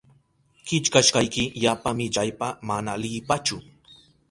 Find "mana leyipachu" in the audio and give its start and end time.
2.67-3.55